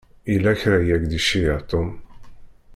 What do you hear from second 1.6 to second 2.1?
Tom.